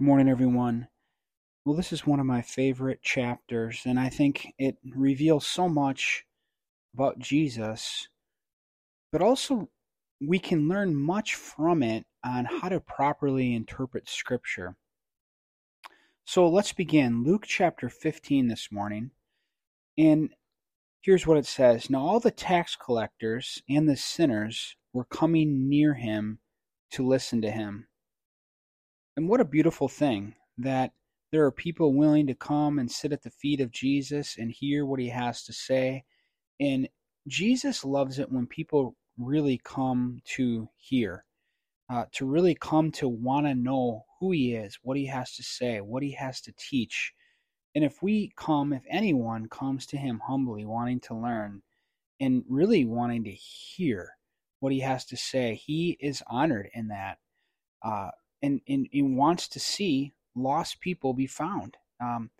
[0.00, 0.88] Good morning, everyone.
[1.62, 6.24] Well, this is one of my favorite chapters, and I think it reveals so much
[6.94, 8.08] about Jesus,
[9.12, 9.68] but also
[10.18, 14.74] we can learn much from it on how to properly interpret Scripture.
[16.24, 17.22] So let's begin.
[17.22, 19.10] Luke chapter 15 this morning,
[19.98, 20.30] and
[21.02, 25.92] here's what it says Now all the tax collectors and the sinners were coming near
[25.92, 26.38] him
[26.92, 27.86] to listen to him.
[29.16, 30.92] And what a beautiful thing that
[31.32, 34.84] there are people willing to come and sit at the feet of Jesus and hear
[34.84, 36.04] what he has to say.
[36.58, 36.88] And
[37.28, 41.24] Jesus loves it when people really come to hear,
[41.88, 45.42] uh, to really come to want to know who he is, what he has to
[45.42, 47.12] say, what he has to teach.
[47.74, 51.62] And if we come, if anyone comes to him humbly, wanting to learn
[52.18, 54.10] and really wanting to hear
[54.58, 57.18] what he has to say, he is honored in that.
[57.82, 58.10] Uh,
[58.42, 61.76] and, and, and wants to see lost people be found.
[62.00, 62.30] Um,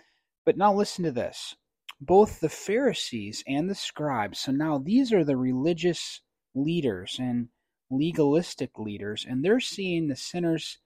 [0.45, 1.57] but now listen to this.
[2.01, 6.23] Both the Pharisees and the scribes, so now these are the religious
[6.55, 7.49] leaders and
[7.91, 10.79] legalistic leaders, and they're seeing the sinners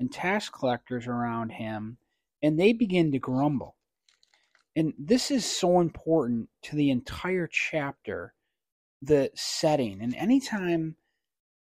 [0.00, 1.98] and tax collectors around him,
[2.42, 3.76] and they begin to grumble.
[4.74, 8.32] And this is so important to the entire chapter,
[9.02, 10.00] the setting.
[10.00, 10.96] And anytime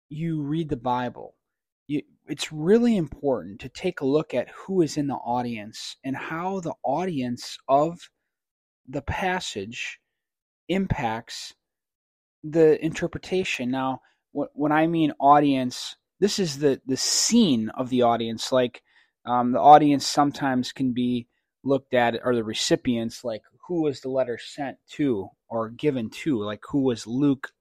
[0.09, 1.37] you read the Bible,
[1.87, 6.17] you, it's really important to take a look at who is in the audience and
[6.17, 8.11] how the audience of
[8.87, 9.99] the passage
[10.69, 11.55] impacts
[12.45, 13.71] the interpretation.
[13.71, 14.01] Now,
[14.33, 18.53] when I mean audience, this is the the scene of the audience.
[18.53, 18.83] Like
[19.25, 21.29] um, the audience sometimes can be
[21.65, 26.43] looked at, or the recipients, like who was the letter sent to or given to,
[26.43, 27.53] like who was Luke.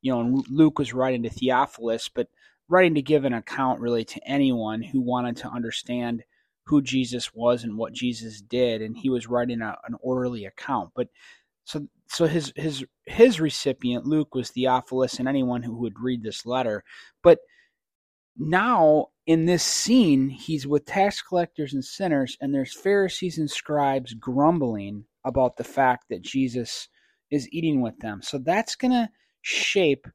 [0.00, 2.28] You know, Luke was writing to Theophilus, but
[2.68, 6.22] writing to give an account really to anyone who wanted to understand
[6.66, 10.90] who Jesus was and what Jesus did, and he was writing a, an orderly account.
[10.94, 11.08] But
[11.64, 16.46] so so his his his recipient Luke was Theophilus and anyone who would read this
[16.46, 16.84] letter.
[17.22, 17.40] But
[18.36, 24.14] now in this scene, he's with tax collectors and sinners, and there's Pharisees and scribes
[24.14, 26.88] grumbling about the fact that Jesus
[27.30, 28.22] is eating with them.
[28.22, 29.10] So that's gonna
[29.42, 30.06] shape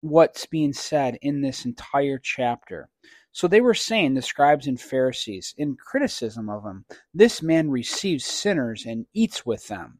[0.00, 2.88] what's being said in this entire chapter.
[3.32, 8.24] So they were saying, the scribes and Pharisees, in criticism of him, this man receives
[8.24, 9.98] sinners and eats with them,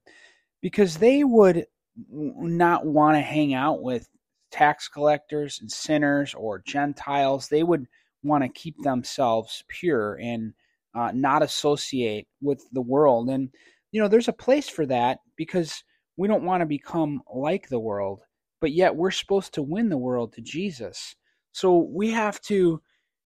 [0.62, 1.66] because they would
[2.10, 4.08] not want to hang out with
[4.50, 7.48] tax collectors and sinners or Gentiles.
[7.48, 7.86] They would
[8.22, 10.54] want to keep themselves pure and
[10.94, 13.28] uh, not associate with the world.
[13.28, 13.50] And,
[13.92, 15.82] you know, there's a place for that because
[16.16, 18.22] we don't want to become like the world
[18.66, 21.14] but yet we're supposed to win the world to Jesus.
[21.52, 22.82] So we have to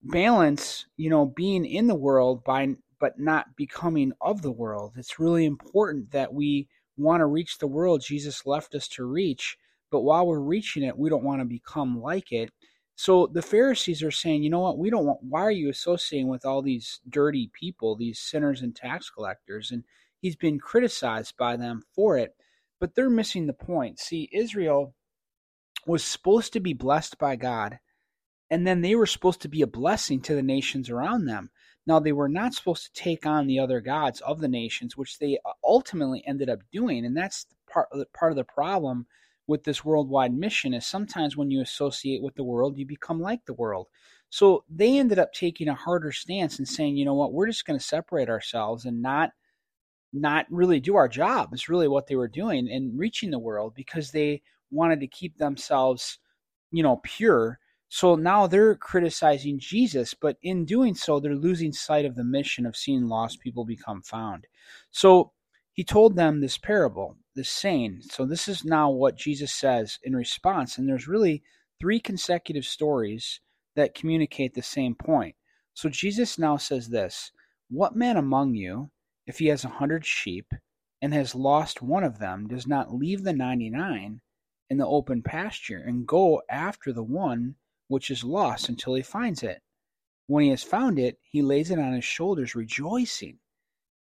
[0.02, 4.94] balance, you know, being in the world by but not becoming of the world.
[4.96, 9.58] It's really important that we want to reach the world Jesus left us to reach,
[9.90, 12.50] but while we're reaching it, we don't want to become like it.
[12.96, 16.28] So the Pharisees are saying, you know what, we don't want why are you associating
[16.28, 19.72] with all these dirty people, these sinners and tax collectors?
[19.72, 19.84] And
[20.22, 22.34] he's been criticized by them for it,
[22.80, 23.98] but they're missing the point.
[23.98, 24.94] See, Israel
[25.86, 27.78] was supposed to be blessed by God,
[28.50, 31.50] and then they were supposed to be a blessing to the nations around them.
[31.86, 35.18] Now, they were not supposed to take on the other gods of the nations, which
[35.18, 37.06] they uh, ultimately ended up doing.
[37.06, 39.06] And that's part, part of the problem
[39.46, 43.44] with this worldwide mission is sometimes when you associate with the world, you become like
[43.46, 43.86] the world.
[44.28, 47.64] So they ended up taking a harder stance and saying, you know what, we're just
[47.64, 49.30] going to separate ourselves and not
[50.12, 51.52] not really do our job.
[51.52, 55.38] Is really what they were doing in reaching the world because they wanted to keep
[55.38, 56.18] themselves,
[56.70, 57.58] you know, pure.
[57.88, 62.66] So now they're criticizing Jesus, but in doing so, they're losing sight of the mission
[62.66, 64.46] of seeing lost people become found.
[64.90, 65.32] So
[65.72, 68.02] he told them this parable, this saying.
[68.10, 70.76] So this is now what Jesus says in response.
[70.76, 71.42] And there's really
[71.80, 73.40] three consecutive stories
[73.76, 75.36] that communicate the same point.
[75.74, 77.30] So Jesus now says this
[77.70, 78.90] What man among you,
[79.26, 80.52] if he has a hundred sheep
[81.00, 84.20] and has lost one of them, does not leave the ninety nine
[84.70, 87.56] in the open pasture and go after the one
[87.88, 89.62] which is lost until he finds it.
[90.26, 93.38] When he has found it, he lays it on his shoulders, rejoicing.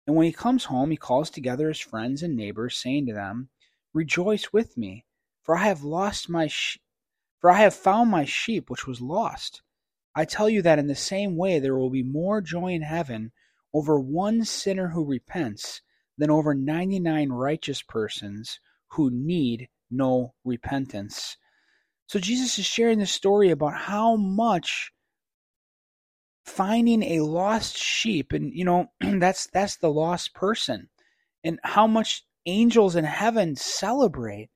[0.07, 3.51] And when he comes home, he calls together his friends and neighbors, saying to them,
[3.93, 5.05] Rejoice with me,
[5.43, 6.79] for I have lost my sh-
[7.39, 9.63] for I have found my sheep which was lost.
[10.15, 13.33] I tell you that in the same way there will be more joy in heaven
[13.75, 15.83] over one sinner who repents
[16.17, 18.61] than over 99 righteous persons
[18.93, 21.37] who need no repentance.
[22.07, 24.93] So Jesus is sharing this story about how much
[26.45, 30.89] finding a lost sheep and you know that's that's the lost person
[31.43, 34.51] and how much angels in heaven celebrate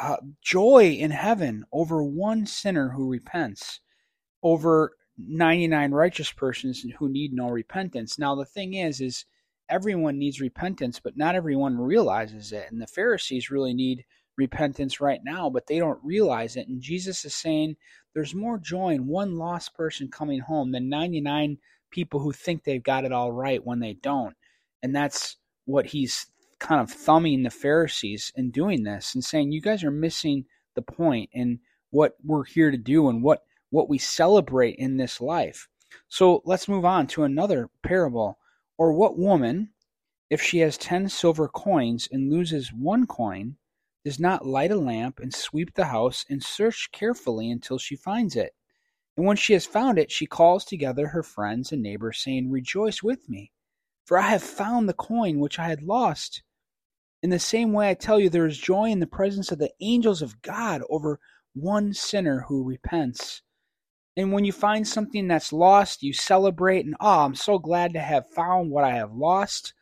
[0.00, 3.80] uh, joy in heaven over one sinner who repents
[4.42, 9.24] over 99 righteous persons who need no repentance now the thing is is
[9.68, 14.04] everyone needs repentance but not everyone realizes it and the pharisees really need
[14.36, 17.76] repentance right now but they don't realize it and jesus is saying
[18.14, 21.58] there's more joy in one lost person coming home than 99
[21.90, 24.34] people who think they've got it all right when they don't.
[24.82, 26.26] And that's what he's
[26.58, 30.44] kind of thumbing the Pharisees in doing this and saying, you guys are missing
[30.74, 30.82] the
[31.34, 31.58] and
[31.90, 35.68] what we're here to do and what, what we celebrate in this life.
[36.08, 38.38] So let's move on to another parable.
[38.78, 39.70] Or what woman,
[40.30, 43.56] if she has 10 silver coins and loses one coin,
[44.04, 48.36] does not light a lamp and sweep the house and search carefully until she finds
[48.36, 48.54] it.
[49.16, 53.02] And when she has found it, she calls together her friends and neighbors, saying, Rejoice
[53.02, 53.52] with me,
[54.04, 56.42] for I have found the coin which I had lost.
[57.22, 59.72] In the same way, I tell you, there is joy in the presence of the
[59.80, 61.20] angels of God over
[61.54, 63.42] one sinner who repents.
[64.16, 68.00] And when you find something that's lost, you celebrate and, oh, I'm so glad to
[68.00, 69.72] have found what I have lost.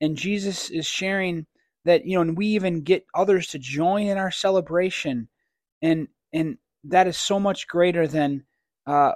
[0.00, 1.46] And Jesus is sharing
[1.88, 5.28] that you know and we even get others to join in our celebration.
[5.82, 8.44] And and that is so much greater than
[8.86, 9.12] uh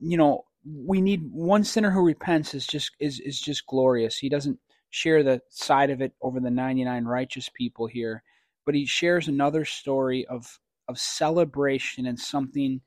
[0.00, 4.18] you know we need one sinner who repents is just is is just glorious.
[4.18, 4.58] He doesn't
[4.90, 8.22] share the side of it over the 99 righteous people here
[8.64, 10.58] but he shares another story of
[10.88, 12.80] of celebration and something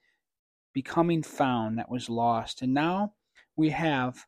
[0.73, 2.61] becoming found that was lost.
[2.61, 3.13] And now
[3.55, 4.25] we have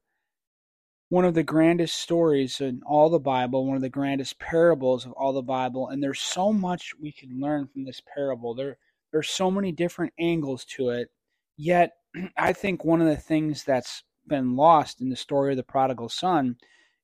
[1.09, 5.13] one of the grandest stories in all the Bible, one of the grandest parables of
[5.13, 8.53] all the Bible, and there's so much we can learn from this parable.
[8.53, 8.77] There
[9.11, 11.09] there's so many different angles to it.
[11.55, 11.93] Yet
[12.37, 16.09] I think one of the things that's been lost in the story of the prodigal
[16.09, 16.57] son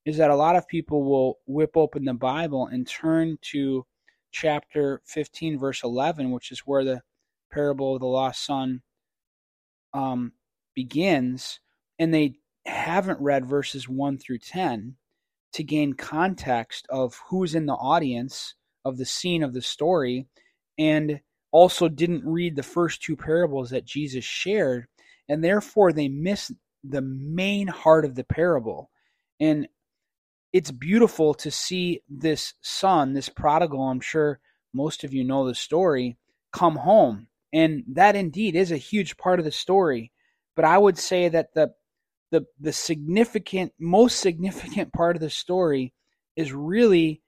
[0.05, 3.85] is that a lot of people will whip open the Bible and turn to
[4.31, 7.01] chapter 15 verse 11, which is where the
[7.51, 8.81] parable of the lost son
[9.93, 10.33] um,
[10.75, 11.59] begins,
[11.99, 14.95] and they haven't read verses 1 through 10
[15.53, 18.55] to gain context of who's in the audience
[18.85, 20.27] of the scene of the story
[20.77, 21.19] and
[21.51, 24.87] also didn't read the first two parables that Jesus shared
[25.29, 26.51] and therefore they miss
[26.83, 28.89] the main heart of the parable.
[29.39, 29.67] And
[30.51, 34.39] it's beautiful to see this son this prodigal I'm sure
[34.73, 36.17] most of you know the story
[36.51, 37.27] come home.
[37.51, 40.11] And that indeed is a huge part of the story.
[40.55, 41.73] But I would say that the
[42.33, 45.93] the the significant most significant part of the story
[46.35, 47.21] is really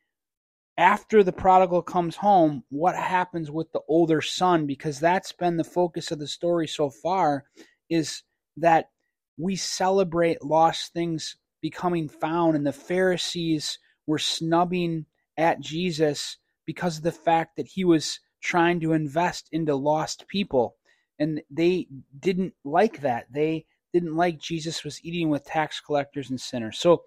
[0.77, 4.65] after the prodigal comes home what happens with the older son?
[4.65, 7.45] Because that's been the focus of the story so far
[7.87, 8.23] is
[8.57, 8.89] that
[9.37, 15.05] we celebrate lost things becoming found and the pharisees were snubbing
[15.37, 20.75] at Jesus because of the fact that he was trying to invest into lost people.
[21.19, 21.87] And they
[22.19, 23.27] didn't like that.
[23.31, 26.77] They didn't like Jesus was eating with tax collectors and sinners.
[26.77, 27.03] So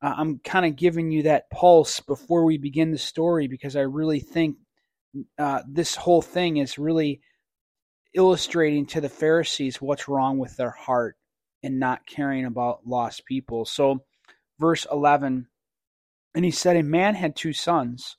[0.00, 3.82] uh, I'm kind of giving you that pulse before we begin the story because I
[3.82, 4.56] really think
[5.38, 7.20] uh, this whole thing is really
[8.14, 11.18] illustrating to the Pharisees what's wrong with their heart
[11.62, 13.66] and not caring about lost people.
[13.66, 14.02] So,
[14.58, 15.48] verse 11,
[16.34, 18.16] and he said, A man had two sons.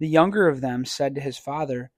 [0.00, 1.90] The younger of them said to his father,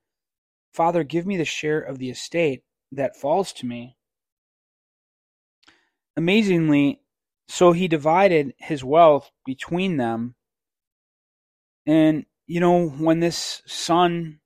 [0.73, 3.97] Father, give me the share of the estate that falls to me.
[6.17, 7.01] Amazingly,
[7.49, 10.35] so he divided his wealth between them.
[11.87, 14.41] And, you know, when this son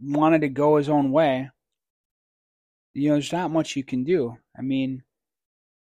[0.00, 1.50] wanted to go his own way,
[2.94, 4.36] you know, there's not much you can do.
[4.58, 5.04] I mean,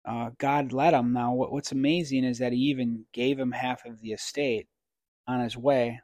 [0.05, 1.13] uh, God let him.
[1.13, 4.67] Now, what, what's amazing is that he even gave him half of the estate
[5.27, 6.01] on his way.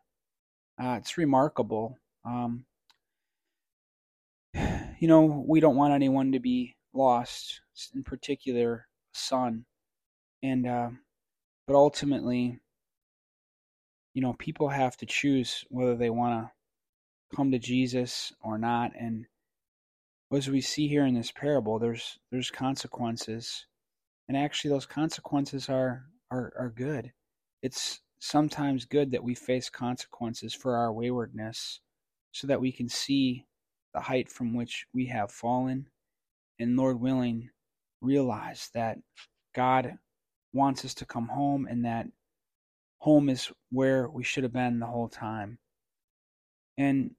[0.82, 1.98] Uh, it's remarkable.
[2.25, 2.65] Um,
[4.53, 7.62] you know, we don't want anyone to be lost,
[7.93, 9.65] in particular, son.
[10.43, 10.89] And, uh,
[11.67, 12.60] but ultimately,
[14.13, 18.91] you know, people have to choose whether they want to come to Jesus or not.
[19.00, 19.25] And
[20.33, 23.65] as we see here in this parable, there's there's consequences,
[24.27, 27.12] and actually, those consequences are are are good.
[27.62, 31.81] It's sometimes good that we face consequences for our waywardness,
[32.31, 33.45] so that we can see
[33.93, 35.88] the height from which we have fallen
[36.60, 37.50] and Lord willing,
[38.01, 38.98] realize that
[39.55, 39.98] God
[40.53, 42.08] wants us to come home and that
[43.00, 45.58] home is where we should have been the whole time.
[46.77, 47.15] And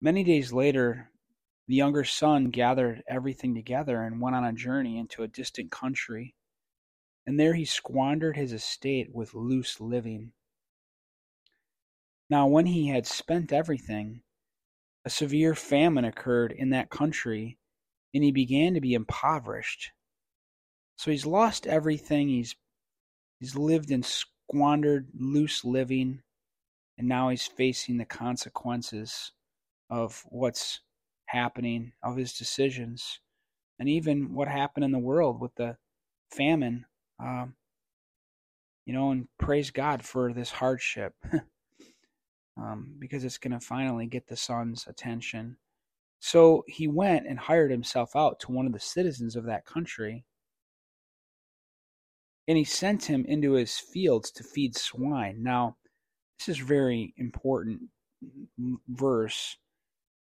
[0.00, 1.10] many days later,
[1.68, 6.34] the younger son gathered everything together and went on a journey into a distant country.
[7.26, 10.32] And there he squandered his estate with loose living.
[12.30, 14.22] Now, when he had spent everything,
[15.04, 17.58] a severe famine occurred in that country,
[18.16, 19.92] and he began to be impoverished.
[20.96, 22.28] So he's lost everything.
[22.28, 22.56] He's
[23.38, 26.22] he's lived in squandered, loose living,
[26.96, 29.32] and now he's facing the consequences
[29.90, 30.80] of what's
[31.26, 33.20] happening, of his decisions,
[33.78, 35.76] and even what happened in the world with the
[36.30, 36.86] famine.
[37.20, 37.54] Um,
[38.86, 41.14] you know, and praise God for this hardship.
[42.56, 45.58] um, because it's going to finally get the son's attention.
[46.20, 50.24] So he went and hired himself out to one of the citizens of that country.
[52.48, 55.42] And he sent him into his fields to feed swine.
[55.42, 55.76] Now,
[56.38, 57.82] this is very important
[58.88, 59.56] verse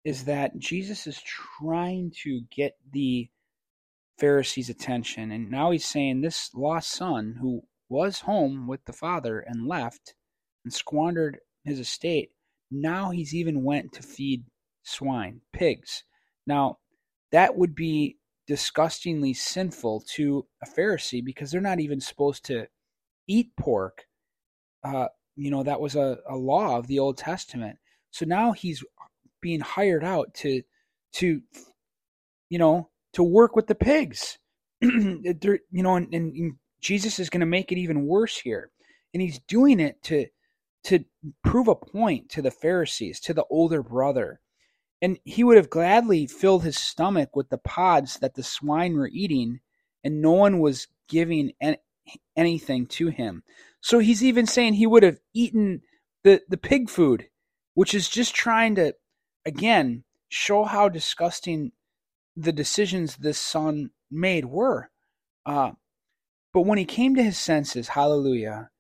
[0.04, 3.28] is that Jesus is trying to get the
[4.18, 5.30] Pharisees' attention.
[5.30, 10.14] And now he's saying this lost son who was home with the father and left
[10.64, 12.30] and squandered his estate.
[12.70, 14.44] Now he's even went to feed
[14.82, 16.04] swine, pigs.
[16.46, 16.78] Now,
[17.32, 22.66] that would be disgustingly sinful to a Pharisee because they're not even supposed to
[23.28, 24.06] eat pork.
[24.82, 25.06] Uh,
[25.37, 27.78] you know, that was a, a law of the Old Testament.
[28.10, 28.82] So now he's
[29.40, 30.62] being hired out to,
[31.14, 31.40] to,
[32.49, 34.38] you know, to work with the pigs.
[34.80, 38.70] you know, and, and Jesus is going to make it even worse here.
[39.12, 40.26] And he's doing it to
[40.84, 41.04] to
[41.44, 44.40] prove a point to the Pharisees, to the older brother.
[45.02, 49.11] And he would have gladly filled his stomach with the pods that the swine were
[49.12, 49.61] eating,
[50.04, 51.52] and no one was giving
[52.37, 53.42] anything to him.
[53.80, 55.83] So he's even saying he would have eaten
[56.23, 57.28] the, the pig food,
[57.75, 58.95] which is just trying to,
[59.47, 61.73] again, show how disgusting
[62.37, 64.90] the decisions this son made were.
[65.47, 65.73] Uh,
[66.52, 68.71] but when he came to his senses, hallelujah,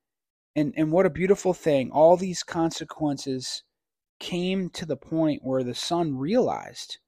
[0.56, 3.62] and and what a beautiful thing all these consequences
[4.20, 6.98] came to the point where the son realized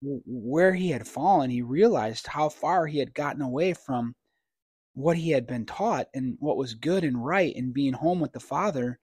[0.00, 1.50] where he had fallen.
[1.50, 4.14] He realized how far he had gotten away from
[4.94, 8.32] what he had been taught and what was good and right and being home with
[8.32, 8.98] the father.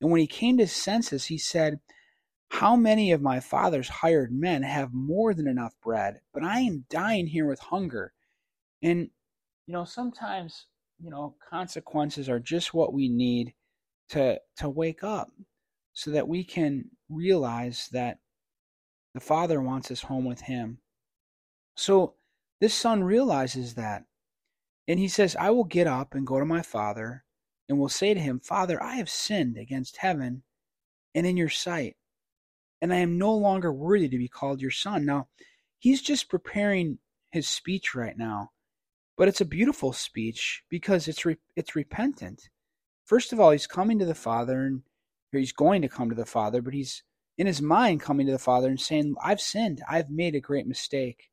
[0.00, 1.80] And when he came to his senses he said
[2.48, 6.84] how many of my father's hired men have more than enough bread but i am
[6.90, 8.12] dying here with hunger?
[8.82, 9.10] And
[9.66, 10.66] you know sometimes
[11.02, 13.54] you know, consequences are just what we need
[14.10, 15.30] to to wake up
[15.92, 18.18] so that we can realize that
[19.14, 20.78] the Father wants us home with him.
[21.76, 22.14] So
[22.60, 24.04] this son realizes that.
[24.86, 27.24] And he says, I will get up and go to my father
[27.68, 30.42] and will say to him, Father, I have sinned against heaven
[31.14, 31.96] and in your sight,
[32.82, 35.04] and I am no longer worthy to be called your son.
[35.04, 35.28] Now,
[35.78, 36.98] he's just preparing
[37.30, 38.50] his speech right now.
[39.16, 42.48] But it's a beautiful speech because it's re- it's repentant.
[43.04, 44.82] First of all, he's coming to the Father, and
[45.38, 47.02] he's going to come to the Father, but he's
[47.38, 49.82] in his mind coming to the Father and saying, "I've sinned.
[49.88, 51.30] I've made a great mistake,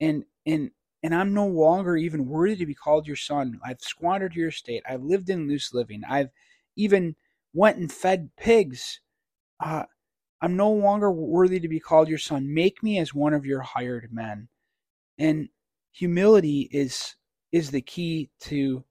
[0.00, 0.70] and and
[1.02, 3.60] and I'm no longer even worthy to be called your son.
[3.64, 4.82] I've squandered your estate.
[4.88, 6.02] I've lived in loose living.
[6.08, 6.30] I've
[6.76, 7.16] even
[7.52, 9.00] went and fed pigs.
[9.60, 9.84] Uh,
[10.40, 12.52] I'm no longer worthy to be called your son.
[12.52, 14.48] Make me as one of your hired men."
[15.18, 15.48] And
[15.92, 17.16] humility is
[17.52, 18.84] is the key to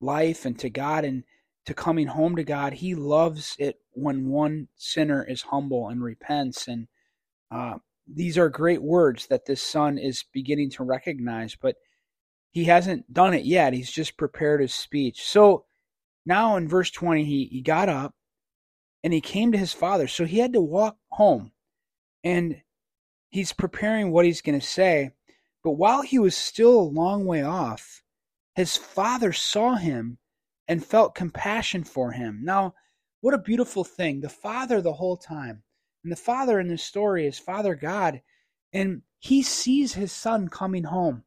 [0.00, 1.24] life and to God and
[1.66, 2.74] to coming home to God.
[2.74, 6.68] He loves it when one sinner is humble and repents.
[6.68, 6.88] And
[7.50, 7.74] uh,
[8.06, 11.76] these are great words that this son is beginning to recognize, but
[12.50, 13.72] he hasn't done it yet.
[13.72, 15.22] He's just prepared his speech.
[15.22, 15.66] So
[16.26, 18.14] now in verse 20, he, he got up
[19.04, 20.08] and he came to his father.
[20.08, 21.52] So he had to walk home
[22.24, 22.60] and
[23.30, 25.12] he's preparing what he's going to say.
[25.62, 28.02] But while he was still a long way off,
[28.54, 30.18] his father saw him
[30.70, 32.42] and felt compassion for him.
[32.44, 32.74] Now,
[33.22, 34.20] what a beautiful thing.
[34.20, 35.64] The father, the whole time,
[36.04, 38.22] and the father in this story is Father God,
[38.72, 41.24] and he sees his son coming home.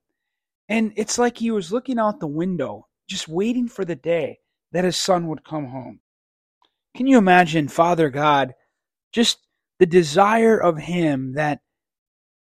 [0.69, 4.39] And it's like he was looking out the window, just waiting for the day
[4.71, 5.99] that his son would come home.
[6.95, 8.55] Can you imagine Father God,
[9.11, 9.39] just
[9.77, 11.59] the desire of him that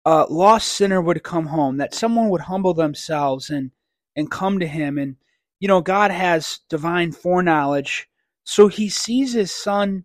[0.04, 3.70] a lost sinner would come home, that someone would humble themselves and
[4.14, 4.98] and come to him.
[4.98, 5.16] And
[5.60, 8.08] you know, God has divine foreknowledge,
[8.44, 10.04] so he sees his son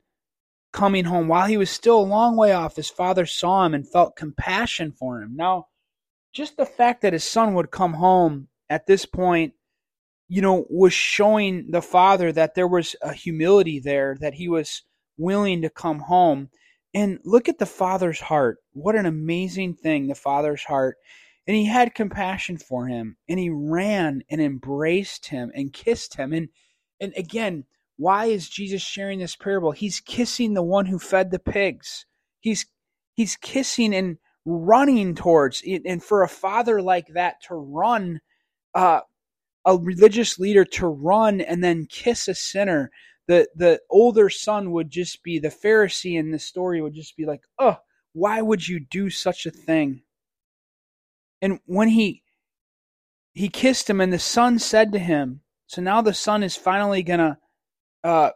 [0.71, 2.75] coming home while he was still a long way off.
[2.75, 5.35] His father saw him and felt compassion for him.
[5.35, 5.67] Now,
[6.33, 9.53] just the fact that his son would come home at this point,
[10.27, 14.83] you know, was showing the father that there was a humility there, that he was
[15.17, 16.49] willing to come home.
[16.93, 18.57] And look at the father's heart.
[18.73, 20.97] What an amazing thing, the father's heart.
[21.47, 26.33] And he had compassion for him, and he ran and embraced him and kissed him.
[26.33, 26.49] And
[26.99, 27.65] and again,
[27.97, 29.71] why is Jesus sharing this parable?
[29.71, 32.05] He's kissing the one who fed the pigs.
[32.39, 32.65] He's
[33.13, 38.21] he's kissing and running towards and for a father like that to run
[38.75, 38.99] uh,
[39.65, 42.91] a religious leader to run and then kiss a sinner
[43.27, 47.25] the the older son would just be the pharisee in the story would just be
[47.25, 47.75] like oh
[48.13, 50.03] why would you do such a thing
[51.45, 52.23] and when he
[53.33, 57.03] he kissed him and the son said to him so now the son is finally
[57.03, 57.37] gonna
[58.03, 58.31] uh,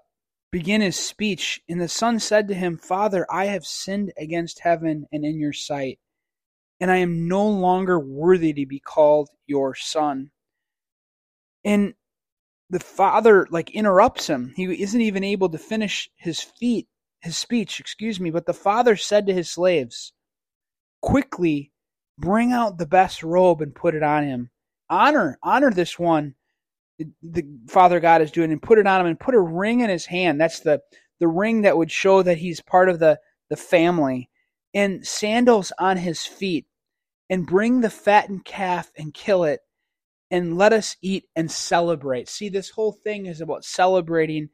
[0.51, 5.05] begin his speech and the son said to him father i have sinned against heaven
[5.11, 5.99] and in your sight
[6.79, 10.31] and i am no longer worthy to be called your son
[11.65, 11.93] and
[12.69, 14.53] the father like interrupts him.
[14.55, 16.87] He isn't even able to finish his feet,
[17.21, 18.29] his speech, excuse me.
[18.29, 20.13] But the father said to his slaves,
[21.01, 21.71] "Quickly,
[22.19, 24.49] bring out the best robe and put it on him.
[24.89, 26.35] Honor, honor this one."
[27.21, 29.89] The Father God is doing, and put it on him, and put a ring in
[29.89, 30.39] his hand.
[30.39, 30.81] That's the
[31.19, 34.29] the ring that would show that he's part of the the family,
[34.73, 36.67] and sandals on his feet,
[37.29, 39.61] and bring the fattened calf and kill it
[40.31, 42.29] and let us eat and celebrate.
[42.29, 44.49] See, this whole thing is about celebrating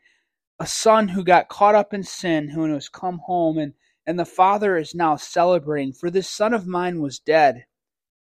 [0.60, 3.74] a son who got caught up in sin, who has come home, and,
[4.08, 5.94] and the father is now celebrating.
[5.94, 7.66] For this son of mine was dead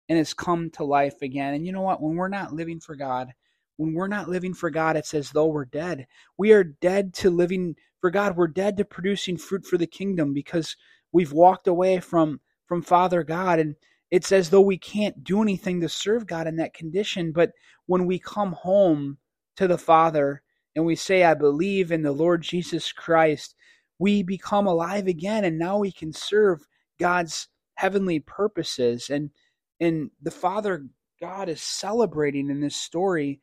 [0.08, 1.54] and has come to life again.
[1.54, 2.02] And you know what?
[2.02, 3.32] When we're not living for God,
[3.76, 6.06] when we're not living for God, it's as though we're dead.
[6.36, 8.36] We are dead to living for God.
[8.36, 10.76] We're dead to producing fruit for the kingdom because
[11.12, 13.58] we've walked away from from Father God.
[13.58, 13.76] And
[14.10, 17.32] it's as though we can't do anything to serve God in that condition.
[17.32, 17.52] But
[17.86, 19.18] when we come home
[19.56, 20.42] to the Father
[20.74, 23.54] and we say, I believe in the Lord Jesus Christ,
[24.02, 26.66] we become alive again and now we can serve
[26.99, 29.11] God's heavenly purposes.
[29.11, 29.30] And
[29.78, 30.87] and the Father
[31.21, 33.40] God is celebrating in this story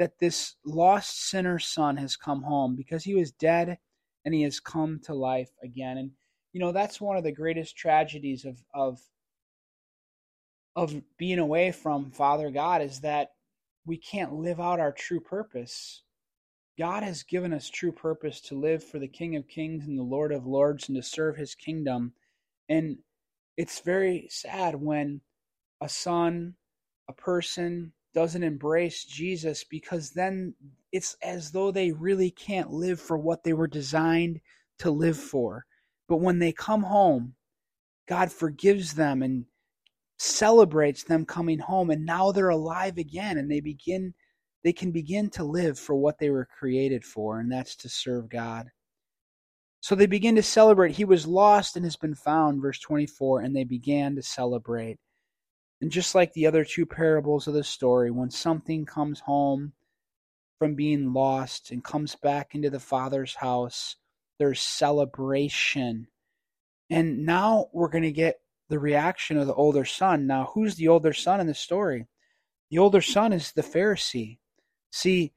[0.00, 3.78] that this lost sinner son has come home because he was dead
[4.24, 5.96] and he has come to life again.
[5.96, 6.10] And
[6.52, 8.98] you know, that's one of the greatest tragedies of of
[10.74, 13.28] of being away from Father God is that
[13.86, 16.02] we can't live out our true purpose.
[16.80, 20.02] God has given us true purpose to live for the King of Kings and the
[20.02, 22.14] Lord of Lords and to serve his kingdom.
[22.70, 23.00] And
[23.58, 25.20] it's very sad when
[25.82, 26.54] a son,
[27.06, 30.54] a person doesn't embrace Jesus because then
[30.90, 34.40] it's as though they really can't live for what they were designed
[34.78, 35.66] to live for.
[36.08, 37.34] But when they come home,
[38.08, 39.44] God forgives them and
[40.18, 44.14] celebrates them coming home and now they're alive again and they begin
[44.62, 48.28] they can begin to live for what they were created for and that's to serve
[48.28, 48.70] God.
[49.80, 53.56] So they begin to celebrate he was lost and has been found verse 24 and
[53.56, 54.98] they began to celebrate.
[55.80, 59.72] And just like the other two parables of the story when something comes home
[60.58, 63.96] from being lost and comes back into the father's house
[64.40, 66.08] there's celebration.
[66.88, 70.26] And now we're going to get the reaction of the older son.
[70.26, 72.06] Now, who's the older son in the story?
[72.70, 74.38] The older son is the Pharisee.
[74.90, 75.32] See,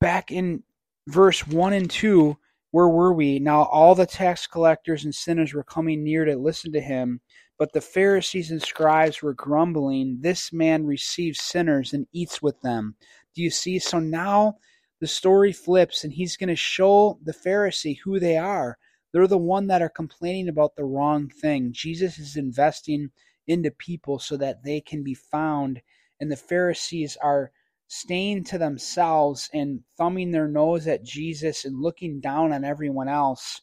[0.00, 0.62] back in
[1.08, 2.36] verse 1 and 2,
[2.72, 3.38] where were we?
[3.38, 7.20] Now, all the tax collectors and sinners were coming near to listen to him,
[7.58, 12.96] but the Pharisees and scribes were grumbling, This man receives sinners and eats with them.
[13.34, 13.78] Do you see?
[13.78, 14.56] So now
[15.00, 18.78] the story flips, and he's going to show the Pharisee who they are.
[19.12, 21.72] They're the one that are complaining about the wrong thing.
[21.72, 23.10] Jesus is investing
[23.46, 25.80] into people so that they can be found.
[26.20, 27.52] And the Pharisees are
[27.88, 33.60] staying to themselves and thumbing their nose at Jesus and looking down on everyone else.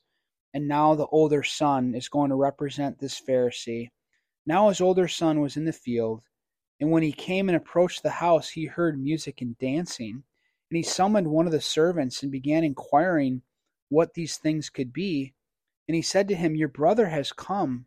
[0.53, 3.89] And now the older son is going to represent this Pharisee.
[4.45, 6.21] Now his older son was in the field,
[6.79, 10.23] and when he came and approached the house, he heard music and dancing.
[10.69, 13.41] And he summoned one of the servants and began inquiring
[13.89, 15.33] what these things could be.
[15.87, 17.85] And he said to him, Your brother has come,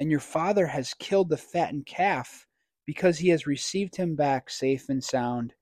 [0.00, 2.46] and your father has killed the fattened calf,
[2.86, 5.54] because he has received him back safe and sound.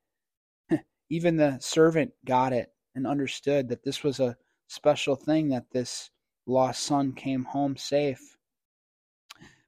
[1.09, 6.11] Even the servant got it and understood that this was a special thing that this
[6.47, 8.37] lost son came home safe.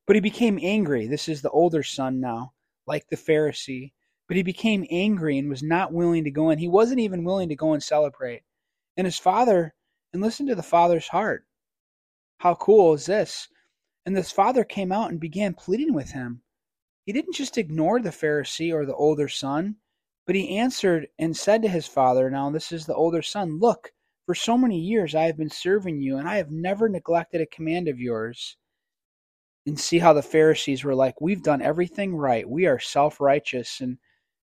[0.06, 1.06] But he became angry.
[1.06, 2.54] This is the older son now,
[2.86, 3.92] like the Pharisee.
[4.26, 6.58] But he became angry and was not willing to go in.
[6.58, 8.42] He wasn't even willing to go and celebrate.
[8.96, 9.74] And his father,
[10.12, 11.44] and listen to the father's heart.
[12.38, 13.48] How cool is this?
[14.06, 16.42] And this father came out and began pleading with him.
[17.04, 19.76] He didn't just ignore the Pharisee or the older son,
[20.28, 23.92] but he answered and said to his father, Now this is the older son, Look,
[24.26, 27.46] for so many years I have been serving you, and I have never neglected a
[27.46, 28.58] command of yours.
[29.66, 32.48] and see how the Pharisees were like, We've done everything right.
[32.48, 33.80] We are self righteous.
[33.80, 33.98] And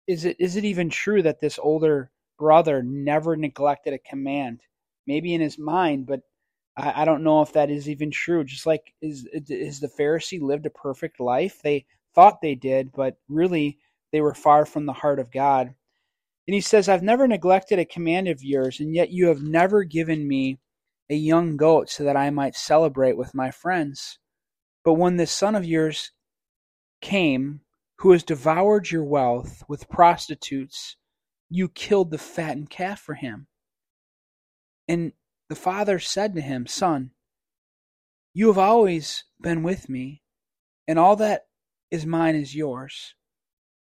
[0.08, 4.62] is it is it even true that this older brother never neglected a command?
[5.06, 6.22] Maybe in his mind, but
[6.76, 8.44] I, I don't know if that is even true.
[8.44, 11.60] Just like is is the Pharisee lived a perfect life?
[11.62, 13.78] They thought they did, but really
[14.12, 15.74] they were far from the heart of God.
[16.46, 19.84] And he says, I've never neglected a command of yours, and yet you have never
[19.84, 20.58] given me
[21.08, 24.18] a young goat so that I might celebrate with my friends.
[24.84, 26.10] But when this son of yours
[27.00, 27.60] came,
[27.98, 30.96] who has devoured your wealth with prostitutes,
[31.48, 33.46] you killed the fattened calf for him.
[34.88, 35.12] And
[35.48, 37.12] the father said to him, Son,
[38.34, 40.22] you have always been with me,
[40.88, 41.46] and all that
[41.90, 43.14] is mine is yours.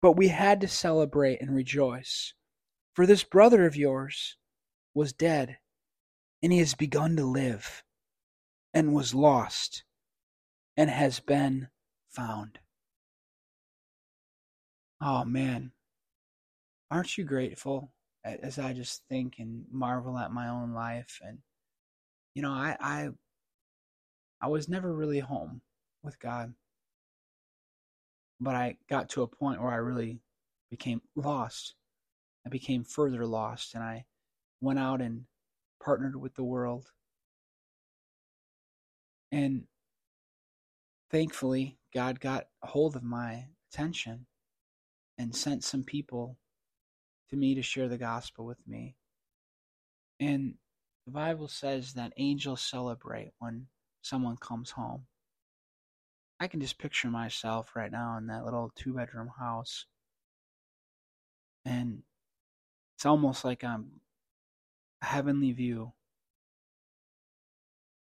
[0.04, 2.34] But we had to celebrate and rejoice,
[2.92, 4.36] for this brother of yours
[4.92, 5.56] was dead,
[6.42, 7.82] and he has begun to live,
[8.74, 9.82] and was lost,
[10.76, 11.68] and has been
[12.10, 12.58] found.
[15.00, 15.72] Oh man,
[16.90, 17.90] aren't you grateful?
[18.24, 21.38] As I just think and marvel at my own life and
[22.34, 23.08] you know, I I
[24.42, 25.62] I was never really home
[26.02, 26.52] with God
[28.40, 30.20] but I got to a point where I really
[30.70, 31.74] became lost.
[32.46, 34.04] I became further lost, and I
[34.60, 35.24] went out and
[35.82, 36.90] partnered with the world.
[39.32, 39.64] And
[41.10, 44.26] thankfully, God got hold of my attention
[45.18, 46.38] and sent some people
[47.30, 48.96] to me to share the gospel with me.
[50.20, 50.54] And
[51.06, 53.66] the Bible says that angels celebrate when
[54.02, 55.06] someone comes home.
[56.40, 59.86] I can just picture myself right now in that little two bedroom house.
[61.64, 62.02] And
[62.96, 64.00] it's almost like I'm
[65.02, 65.92] a heavenly view.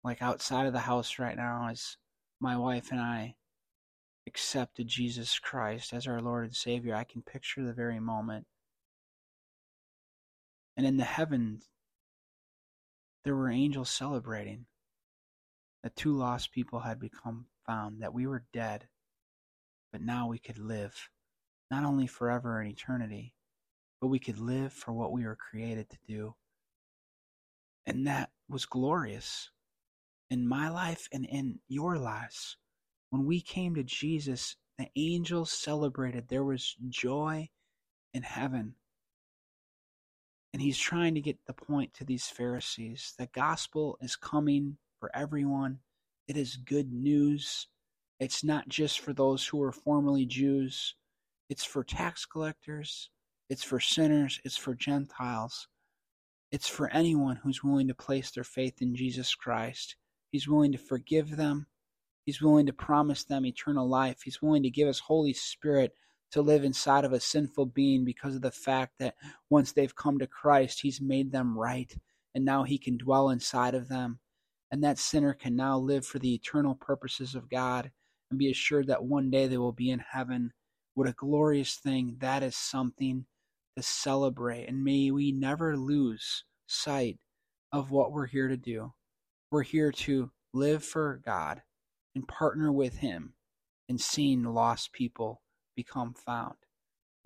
[0.02, 1.96] Like outside of the house right now, as
[2.40, 3.36] my wife and I
[4.26, 8.46] accepted Jesus Christ as our Lord and Savior, I can picture the very moment.
[10.76, 11.68] And in the heavens,
[13.24, 14.66] there were angels celebrating
[15.82, 18.86] that two lost people had become found that we were dead,
[19.92, 21.08] but now we could live,
[21.70, 23.34] not only forever in eternity,
[24.00, 26.34] but we could live for what we were created to do.
[27.86, 29.50] And that was glorious
[30.30, 32.56] in my life and in your lives.
[33.10, 36.28] When we came to Jesus, the angels celebrated.
[36.28, 37.48] There was joy
[38.12, 38.74] in heaven.
[40.52, 43.14] And he's trying to get the point to these Pharisees.
[43.18, 45.78] The gospel is coming for everyone.
[46.32, 47.66] It is good news.
[48.18, 50.94] It's not just for those who were formerly Jews,
[51.50, 53.10] it's for tax collectors,
[53.50, 55.68] it's for sinners, it's for Gentiles.
[56.50, 59.96] It's for anyone who's willing to place their faith in Jesus Christ.
[60.30, 61.66] He's willing to forgive them.
[62.24, 64.22] He's willing to promise them eternal life.
[64.24, 65.92] He's willing to give us Holy Spirit
[66.30, 69.16] to live inside of a sinful being because of the fact that
[69.50, 71.94] once they've come to Christ, He's made them right,
[72.34, 74.20] and now He can dwell inside of them
[74.72, 77.90] and that sinner can now live for the eternal purposes of God
[78.30, 80.50] and be assured that one day they will be in heaven.
[80.94, 82.16] What a glorious thing!
[82.20, 83.26] That is something
[83.76, 84.66] to celebrate.
[84.66, 87.18] And may we never lose sight
[87.70, 88.94] of what we're here to do.
[89.50, 91.62] We're here to live for God
[92.14, 93.34] and partner with Him
[93.88, 95.42] in seeing lost people
[95.76, 96.56] become found.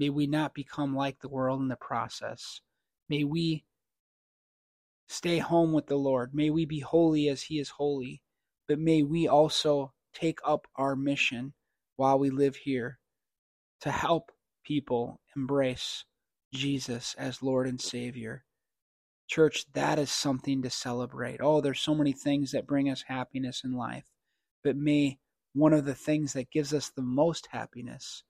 [0.01, 2.61] May we not become like the world in the process.
[3.09, 3.65] May we
[5.09, 6.35] stay home with the Lord.
[6.35, 8.23] May we be holy as He is holy,
[8.69, 11.55] but may we also take up our mission
[11.97, 12.99] while we live here
[13.81, 14.33] to help
[14.65, 16.05] people embrace
[16.53, 18.45] Jesus as Lord and Savior.
[19.29, 21.41] Church, that is something to celebrate.
[21.41, 24.07] Oh, there's so many things that bring us happiness in life,
[24.63, 25.19] but may
[25.53, 28.23] one of the things that gives us the most happiness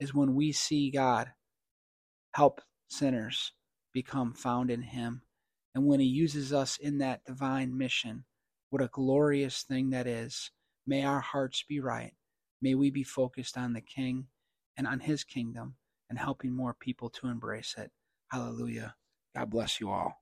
[0.00, 1.32] is when we see God
[2.34, 3.52] help sinners
[3.92, 5.22] become found in Him
[5.74, 8.24] and when He uses us in that divine mission,
[8.70, 10.50] what a glorious thing that is.
[10.86, 12.12] May our hearts be right.
[12.62, 14.26] May we be focused on the King
[14.76, 15.76] and on His kingdom
[16.08, 17.90] and helping more people to embrace it.
[18.30, 18.94] Hallelujah.
[19.36, 20.14] God bless you all.